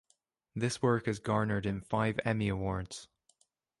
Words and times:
This 0.55 0.81
work 0.81 1.05
has 1.05 1.19
garnered 1.19 1.63
him 1.67 1.79
five 1.79 2.19
Emmy 2.25 2.49
Awards. 2.49 3.07